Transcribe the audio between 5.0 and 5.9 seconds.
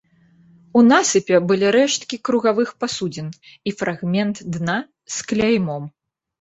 з кляймом.